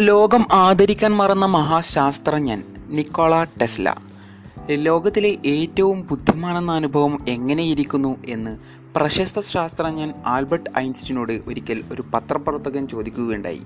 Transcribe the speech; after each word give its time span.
ലോകം 0.00 0.46
ആദരിക്കാൻ 0.52 1.16
മറന്ന 1.16 1.46
മഹാശാസ്ത്രജ്ഞൻ 1.46 2.62
Nikola 2.86 3.44
Tesla. 3.44 3.94
ലോകത്തിലെ 4.70 5.38
ഏറ്റവും 5.46 6.06
ബുദ്ധിമാനെന്ന 6.10 6.72
അനുഭവം 6.72 7.24
എങ്ങനെയിരിക്കുന്നു 7.28 8.16
എന്ന് 8.26 8.58
പ്രശസ്ത 8.96 9.40
ശാസ്ത്രജ്ഞൻ 9.40 10.12
ആൽബർട്ട് 10.26 10.70
ഐൻസ്റ്റീനോട് 10.78 11.32
ഒരിക്കൽ 11.32 11.84
ഒരു 11.92 12.04
പത്രപ്രവർത്തകൻ 12.14 12.88
ചോദിക്കുകയുണ്ടായി. 12.88 13.62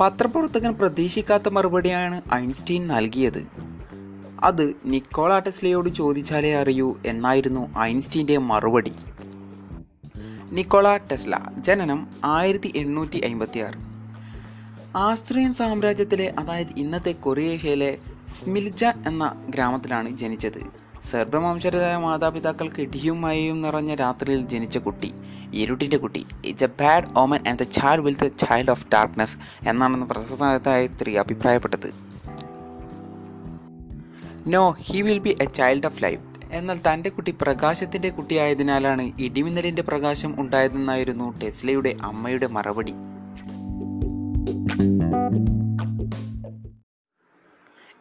പത്രപ്രവർത്തകൻ 0.00 0.72
പ്രതീക്ഷിക്കാത്ത 0.72 1.48
മറുപടിയാണ് 1.48 2.22
ഐൻസ്റ്റീൻ 2.34 2.86
നൽകിയത്. 2.86 3.46
അത് 4.42 4.74
നിക്കോള 4.84 5.38
ടെസ്ലയോട് 5.38 5.88
ചോദിച്ചാലേ 5.88 6.54
അറിയൂ 6.54 6.96
എന്നായിരുന്നു 7.06 7.78
ഐൻസ്റ്റീന്റെ 7.78 8.36
മറുപടി. 8.36 8.92
നിക്കോള 10.50 10.96
ടെസ്ല 10.96 11.38
ജനനം 11.58 12.06
ആയിരത്തി 12.24 12.72
എണ്ണൂറ്റി 12.76 13.18
അമ്പത്തി 13.18 13.58
ആറ് 13.58 13.91
ആസ്ട്രിയൻ 14.96 15.52
സാമ്രാജ്യത്തിലെ 15.52 16.34
അതായത് 16.38 16.72
ഇന്നത്തെ 16.76 17.12
കൊറിയേഷ്യയിലെ 17.12 17.98
സ്മിൽജ 18.28 18.84
എന്ന 18.84 19.46
ഗ്രാമത്തിലാണ് 19.48 20.16
ജനിച്ചത്. 20.16 20.58
സർവവംശജരായ 21.10 21.96
മാതാപിതാക്കൾക്ക് 21.96 22.80
ഇടിയും 22.80 23.20
മയയും 23.20 23.62
നിറഞ്ഞ 23.62 23.94
രാത്രിയിൽ 23.94 24.48
ജനിച്ച 24.48 24.78
കുട്ടി 24.78 25.14
ഇരുട്ടിന്റെ 25.54 25.96
കുട്ടി. 25.96 26.26
It's 26.44 26.64
a 26.64 26.66
bad 26.66 27.04
omen 27.16 27.48
and 27.48 27.58
the 27.58 27.62
child 27.62 28.02
will 28.02 28.16
the 28.16 28.26
child 28.26 28.70
of 28.70 28.86
darkness 28.92 29.36
എന്നാണെന്ന് 29.68 30.06
പ്രസംഗത്തായ 30.06 30.86
സ്ത്രീ 30.86 31.16
അഭിപ്രായപ്പെട്ടത്. 31.16 31.94
No 34.46 34.70
he 34.70 35.02
will 35.02 35.18
be 35.18 35.36
a 35.40 35.44
child 35.44 35.86
of 35.86 36.02
life 36.02 36.20
എന്നാൽ 36.52 36.80
തന്റെ 36.92 37.10
കുട്ടി 37.10 37.34
പ്രകാശത്തിന്റെ 37.42 38.08
കുട്ടിയായതിനാലാണ് 38.08 39.12
ഇടിമിന്നലിന്റെ 39.18 39.82
പ്രകാശം 39.82 40.40
ഉണ്ടായതെന്നായിരുന്നു 40.40 41.38
ടെസ്ലയുടെ 41.38 41.96
അമ്മയുടെ 42.02 42.46
മറുപടി. 42.46 42.94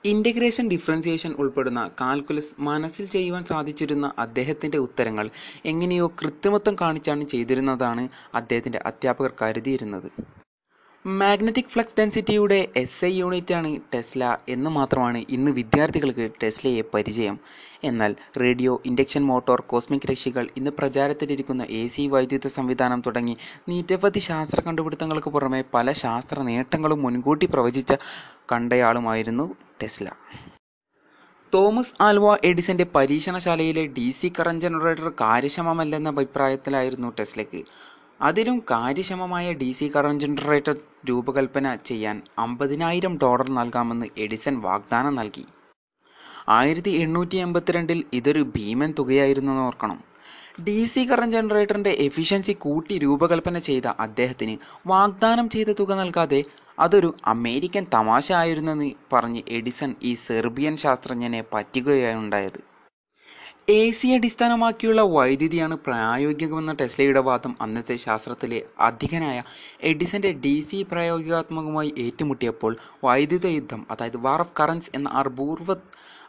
ഇന്റഗ്രേഷൻ 0.06 0.70
ഡിഫറൻസിയേഷൻ 0.70 1.32
ഉൾപ്പെടുന്ന 1.34 1.92
കാൽക്കുലസ് 2.02 2.56
മനസ്സിൽ 2.60 3.06
ചെയ്യുവാൻ 3.06 3.46
സാധിച്ചിരുന്ന 3.46 4.14
അദ്ദേഹത്തിന്റെ 4.18 4.78
ഉത്തരങ്ങൾ 4.78 5.30
എങ്ങനെയോ 5.66 6.12
കൃത്രിമത്വം 6.22 6.78
കാണിച്ചാണ് 6.82 7.24
ചെയ്തിരുന്നതാണ് 7.24 8.10
അദ്ദേഹത്തിന്റെ 8.34 8.82
അധ്യാപകർ 8.86 9.34
കരുതിയിരുന്നത്. 9.42 10.10
മാഗ്നറ്റിക് 11.06 11.70
ഫ്ലക്സ് 11.70 11.96
ഡെൻസിറ്റിയുടെ 11.98 12.68
എസ് 12.76 13.06
ഐ 13.06 13.20
യൂണിറ്റാണ് 13.20 13.80
ടെസ്ല 13.94 14.38
എന്ന് 14.50 14.70
മാത്രമാണ് 14.70 15.26
ഇന്ന് 15.30 15.52
വിദ്യാർത്ഥികൾക്ക് 15.52 16.32
ടെസ്ലയെ 16.44 16.84
പരിചയം. 16.94 17.40
എന്നാൽ 17.84 18.16
റേഡിയോ 18.42 18.82
ഇൻഡക്ഷൻ 18.86 19.24
മോട്ടോർ 19.24 19.62
കോസ്മിക് 19.62 20.12
രക്ഷികൾ 20.12 20.48
ഇന്ന് 20.58 20.72
പ്രചാരത്തിലിരിക്കുന്ന 20.72 21.64
എ 21.70 21.88
സി 21.88 22.08
വൈദ്യുത 22.08 22.48
സംവിധാനം 22.48 23.02
തുടങ്ങി 23.06 23.38
നിരവധി 23.70 24.20
ശാസ്ത്ര 24.20 24.62
കണ്ടുപിടുത്തങ്ങൾക്ക് 24.62 25.30
പുറമെ 25.30 25.64
പല 25.74 25.92
ശാസ്ത്ര 25.92 26.40
നേട്ടങ്ങളും 26.42 27.02
മുൻകൂട്ടി 27.02 27.46
പ്രവചിച്ച 27.46 27.94
കണ്ടയാളുമായിരുന്നു 28.52 29.56
ടെസ്ല. 29.84 30.10
തോമസ് 31.54 31.96
ആൽവ 32.02 32.38
എഡിസന്റെ 32.44 32.86
പരീക്ഷണശാലയിലെ 32.96 33.88
ഡി 33.88 34.12
സി 34.12 34.34
കറന്റ് 34.40 34.62
ജനറേറ്റർ 34.62 35.10
കാര്യക്ഷമമല്ലെന്ന 35.22 36.10
അഭിപ്രായത്തിലായിരുന്നു 36.10 37.14
ടെസ്ലയ്ക്ക്. 37.20 37.64
അതിലും 38.22 38.58
കാര്യക്ഷമമായ 38.72 39.54
ഡി 39.54 39.72
സി 39.72 39.92
കറന്റ് 39.96 40.24
ജനറേറ്റർ 40.24 40.76
രൂപകൽപ്പന 41.10 41.76
ചെയ്യാൻ 41.76 42.22
അമ്പതിനായിരം 42.40 43.18
ഡോളർ 43.18 43.50
നൽകാമെന്ന് 43.50 44.08
എഡിസൺ 44.18 44.62
വാഗ്ദാനം 44.62 45.16
നൽകി. 45.16 45.46
ആയിരത്തി 46.50 46.90
എണ്ണൂറ്റി 46.90 47.38
എൺപത്തിരണ്ടിൽ 47.38 48.04
ഇതൊരു 48.14 48.44
ഭീമൻ 48.56 48.94
തുകയായിരുന്നെന്ന് 49.00 49.62
ഓർക്കണം. 49.62 50.00
ഡി 50.68 50.86
സി 50.86 51.06
കറന്റ് 51.12 51.36
ജനറേറ്ററിന്റെ 51.36 51.90
എഫിഷ്യൻസി 51.90 52.54
കൂട്ടി 52.54 52.98
രൂപകൽപ്പന 52.98 53.58
ചെയ്ത 53.60 53.88
അദ്ദേഹത്തിന് 54.00 54.58
വാഗ്ദാനം 54.88 55.50
ചെയ്ത 55.50 55.72
തുക 55.80 55.94
നൽകാതെ 55.94 56.44
അതൊരു 56.80 57.16
അമേരിക്കൻ 57.26 57.86
തമാശ 57.94 58.32
ആയിരുന്നെന്ന് 58.32 58.92
പറഞ്ഞ് 59.14 59.42
എഡിസൺ 59.50 59.96
ഈ 60.04 60.16
സെർബിയൻ 60.28 60.78
ശാസ്ത്രജ്ഞനെ 60.78 61.42
പറ്റിക്കുകയുണ്ടായത് 61.54 62.71
എ 63.72 63.82
സി 63.92 64.08
അടിസ്ഥാനമാക്കിയുള്ള 64.08 65.02
വൈദ്യുതിയാണ് 65.14 65.76
പ്രായോഗികമെന്ന 65.78 66.72
ടെസ്ലയുടെ 66.74 67.22
വാദം 67.22 67.54
അന്നത്തെ 67.62 67.96
ശാസ്ത്രത്തിലെ 67.98 68.60
അധികനായ 68.80 69.38
എഡിസന്റെ 69.84 70.32
ഡി 70.44 70.54
സി 70.62 70.80
പ്രായോഗികാത്മകമായി 70.84 71.92
ഏറ്റുമുട്ടിയപ്പോൾ 71.98 72.74
വൈദ്യുത 73.04 73.48
യുദ്ധം 73.48 73.82
അതായത് 73.92 74.18
വാർ 74.18 74.42
ഓഫ് 74.42 74.56
കറൻസ് 74.60 74.92
എന്ന 74.96 75.10
അപൂർവ 75.22 75.76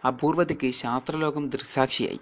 അപൂർവതയ്ക്ക് 0.06 0.70
ശാസ്ത്രലോകം 0.82 1.46
ദൃസാക്ഷിയായി 1.48 2.20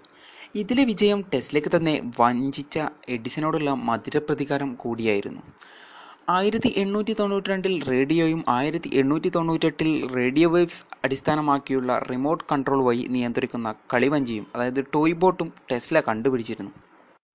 ഇതിലെ 0.55 0.83
വിജയം 0.83 1.19
ടെസ്ലയ്ക്ക് 1.33 1.71
തന്നെ 1.75 1.95
വഞ്ചിച്ച 2.19 2.77
എഡിസനോടുള്ള 3.09 3.71
മധുരപ്രതികാരം 3.89 4.71
കൂടിയായിരുന്നു. 4.75 5.43
ആയിരത്തി 6.27 6.69
എണ്ണൂറ്റി 6.77 7.13
തൊണ്ണൂറ്റി 7.13 7.49
രണ്ടിൽ 7.51 7.73
റേഡിയോയും 7.89 8.43
ആയിരത്തി 8.49 8.89
എണ്ണൂറ്റി 8.99 9.29
തൊണ്ണൂറ്റെട്ടിൽ 9.29 9.89
റേഡിയോ 10.15 10.49
വേവ്സ് 10.49 10.83
അടിസ്ഥാനമാക്കിയുള്ള 11.05 11.91
റിമോട്ട് 12.11 12.43
കൺട്രോൾ 12.51 12.81
വഴി 12.87 13.03
നിയന്ത്രിക്കുന്ന 13.09 13.69
കളിവഞ്ചിയും 13.93 14.45
അതായത് 14.55 14.81
ടോയ് 14.93 15.13
ബോട്ടും 15.13 15.53
ടെസ്ല 15.71 15.99
കണ്ടുപിടിച്ചിരുന്നു. 15.99 16.71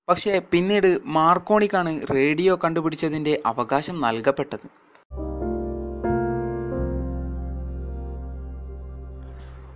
പക്ഷേ 0.09 0.39
പിന്നീട് 0.53 0.91
മാർക്കോണിക്കാണ് 1.19 1.93
റേഡിയോ 2.15 2.55
കണ്ടുപിടിച്ചതിന്റെ 2.65 3.43
അവകാശം 3.47 4.01
നൽകപ്പെട്ടത്. 4.01 4.67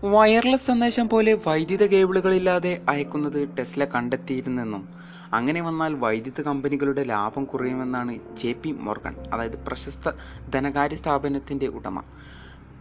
വയർലെസ് 0.02 0.66
സന്ദേശം 0.66 1.08
പോലെ 1.08 1.38
വൈദ്യുത 1.46 1.82
കേബിളുകളില്ലാതെ 1.82 2.80
അയക്കുന്നത് 2.88 3.48
ടെസ്ല 3.58 3.84
കണ്ടെത്തിയിരുന്നെന്നും 3.84 4.82
അങ്ങനെ 5.32 5.60
വന്നാൽ 5.60 5.92
വൈദ്യുത 5.94 6.40
കമ്പനികളുടെ 6.40 7.04
ലാഭം 7.04 7.44
കുറയുമെന്നാണ് 7.44 8.36
ജെ 8.36 8.52
പി 8.52 8.72
മോർഗൻ 8.80 9.14
അതായത് 9.32 9.56
പ്രശസ്ത 9.66 10.12
ധനകാര്യ 10.50 10.96
സ്ഥാപനത്തിന്റെ 10.96 11.66
ഉടമ. 11.68 11.96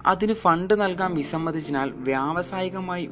അതിന് 0.05 0.33
ഫണ്ട് 0.33 0.81
നൽകാൻ 0.81 1.13
വിസമ്മതിച്ചാൽ 1.13 1.91
വ്യാവസായികമായി 1.91 3.09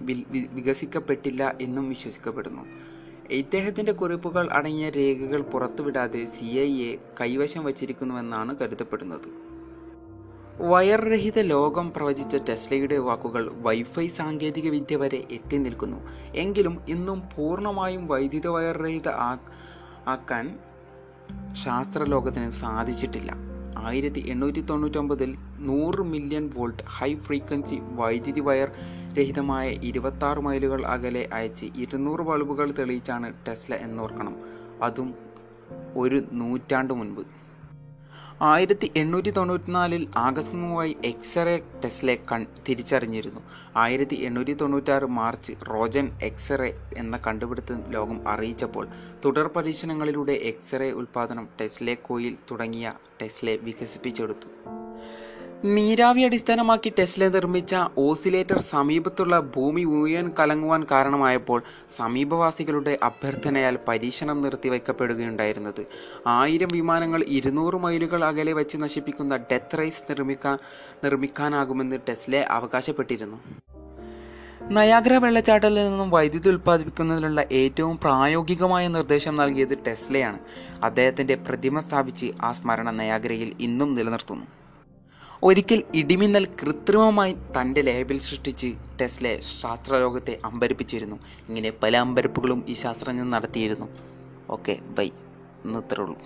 വികസിക്കപ്പെട്ടില്ല 0.58 1.54
എന്നും 1.62 1.90
വിശ്വസിക്കപ്പെടുന്നു. 1.90 2.64
ഇദ്ദേഹത്തിന്റെ 3.32 3.92
കുറിപ്പുകൾ 3.92 4.50
അടങ്ങിയ 4.52 4.90
രേഖകൾ 4.90 5.42
പുറത്തുവിടാതെ 5.54 6.26
സി 6.26 6.46
ഐ 6.60 6.72
എ 6.84 6.98
കൈവശം 7.22 7.64
വച്ചിരിക്കുന്നുവെന്നാണ് 7.66 8.56
കരുതപ്പെടുന്നത്. 8.62 9.30
വയർ 10.60 11.02
രഹിത 11.02 11.40
ലോകം 11.40 11.94
പ്രവചിച്ച 11.94 12.36
ടെസ്ലയുടെ 12.36 12.98
വാക്കുകൾ 12.98 13.52
വൈഫൈ 13.54 14.08
സാങ്കേതിക 14.08 14.70
വിദ്യ 14.70 14.96
വരെ 14.96 15.28
എത്തി 15.32 15.58
നിൽക്കുന്നു. 15.58 15.98
എങ്കിലും 16.36 16.82
ഇന്നും 16.88 17.24
പൂർണമായും 17.36 18.08
വൈദ്യുത 18.08 18.48
വയർ 18.48 18.78
രഹിത 18.78 19.08
ആക്കാൻ 20.08 20.60
ശാസ്ത്രലോകത്തിന് 21.54 22.52
സാധിച്ചിട്ടില്ല. 22.52 23.34
ആയിരത്തി 23.78 24.24
എണ്ണൂറ്റി 24.28 24.62
തൊണ്ണൂറ്റൊമ്പതിൽ 24.62 25.38
നൂറ് 25.60 26.02
മില്യൺ 26.02 26.52
വോൾട്ട് 26.56 26.84
ഹൈ 26.84 27.16
ഫ്രീക്വൻസി 27.16 27.80
വൈദ്യുതി 27.82 28.40
വയർ 28.40 28.72
രഹിതമായ 29.18 29.70
ഇരുപത്താറ് 29.70 30.40
മൈലുകൾ 30.40 30.86
അകലെ 30.86 31.30
അയച്ച് 31.34 31.66
ഇരുന്നൂറ് 31.66 32.20
ബൾബുകൾ 32.20 32.72
തെളിയിച്ചാണ് 32.72 33.34
ടെസ്ല 33.48 33.76
എന്നോർക്കണം. 33.76 34.36
അതും 34.82 35.16
ഒരു 35.96 36.22
നൂറ്റാണ്ട് 36.32 36.94
മുൻപ്. 36.94 37.47
ആയിരത്തി 38.42 38.92
എണ്ണൂറ്റി 38.96 39.30
തൊണ്ണൂറ്റിനാലിൽ 39.30 40.08
ആകസ്മികമായി 40.18 40.98
എക്സ്റേ 41.06 41.58
ടെസ്ലെ 41.58 42.20
കൺ 42.32 42.46
തിരിച്ചറിഞ്ഞിരുന്നു. 42.70 43.42
ആയിരത്തി 43.76 44.16
എണ്ണൂറ്റി 44.16 44.54
തൊണ്ണൂറ്റാറ് 44.54 45.06
മാർച്ച് 45.06 45.54
റോജൻ 45.70 46.12
എക്സ്റേ 46.24 46.74
എന്ന 46.98 47.20
കണ്ടുപിടുത്തം 47.28 47.92
ലോകം 47.92 48.28
അറിയിച്ചപ്പോൾ 48.28 48.88
തുടർ 49.26 49.48
പരീക്ഷണങ്ങളിലൂടെ 49.48 50.32
എക്സ്റേ 50.32 50.92
ഉൽപ്പാദനം 50.92 51.48
ടെസ്ലെ 51.62 51.96
കോയിൽ 51.96 52.38
തുടങ്ങിയ 52.52 52.92
ടെസ്ലെ 53.22 53.56
വികസിപ്പിച്ചെടുത്തു. 53.56 54.77
നീരാവി 55.66 56.22
അടിസ്ഥാനമാക്കി 56.22 56.94
ടെസ്ല 57.00 57.28
നിർമ്മിച്ച 57.28 57.76
ഓസിലേറ്റർ 57.98 58.62
സമീപത്തുള്ള 58.62 59.40
ഭൂമി 59.40 59.84
മുഴുവൻ 59.84 60.32
കലങ്ങുവാൻ 60.40 60.86
കാരണമായപ്പോൾ 60.92 61.64
സമീപവാസികളുടെ 61.96 63.00
അഭ്യർത്ഥനയാൽ 63.04 63.80
പരീക്ഷണം 63.88 64.42
നിർത്തിവെക്കപ്പെടുകയുണ്ടായിരുന്നത് 64.42 65.86
ആയിരം 66.28 66.68
വിമാനങ്ങൾ 66.74 67.24
ഇരുന്നൂറ് 67.28 67.76
മൈലുകൾ 67.76 68.26
അകലെ 68.26 68.54
വെച്ച് 68.54 68.78
നശിപ്പിക്കുന്ന 68.78 69.38
ഡെത്ത് 69.38 69.80
റൈസ് 69.80 70.04
നിർമ്മിക്കാൻ 70.10 70.58
നിർമ്മിക്കാനാകുമെന്ന് 71.04 71.98
ടെസ്ല 72.10 72.36
അവകാശപ്പെട്ടിരുന്നു. 72.36 73.38
നയാഗ്ര 74.72 75.14
വെള്ളച്ചാട്ടത്തിൽ 75.14 75.76
നിന്നും 75.76 76.10
വൈദ്യുതി 76.10 76.50
ഉൽപ്പാദിപ്പിക്കുന്നതിനുള്ള 76.50 77.46
ഏറ്റവും 77.52 77.98
പ്രായോഗികമായ 77.98 78.88
നിർദ്ദേശം 78.88 79.36
നൽകിയത് 79.36 79.78
ടെസ്ലയാണ്. 79.88 80.40
അദ്ദേഹത്തിന്റെ 80.84 81.36
പ്രതിമ 81.36 81.80
സ്ഥാപിച്ച് 81.80 82.32
ആ 82.42 82.52
സ്മരണ 82.52 82.92
നയാഗ്രയിൽ 82.92 83.54
ഇന്നും 83.60 83.96
നിലനിർത്തുന്നു. 83.96 84.46
ഒരിക്കൽ 85.44 85.84
ഇടിമിന്നൽ 85.96 86.46
കൃത്രിമമായി 86.46 87.34
തന്റെ 87.34 87.82
ലേബിൽ 87.82 88.18
സൃഷ്ടിച്ച് 88.18 88.76
ടെസ്ലെ 89.02 89.40
ശാസ്ത്രലോകത്തെ 89.62 90.40
അമ്പരിപ്പിച്ചിരുന്നു. 90.46 91.16
ഇങ്ങനെ 91.50 91.72
പല 91.84 91.98
അമ്പരപ്പുകളും 91.98 92.66
ഈ 92.68 92.74
ശാസ്ത്രജ്ഞൻ 92.74 93.30
നടത്തിയിരുന്നു. 93.30 93.86
Okay 94.50 94.80
bye. 94.82 95.08
ഇന്ന് 95.66 95.80
ഇത്രേ 95.80 96.02
ഉള്ളൂ. 96.02 96.18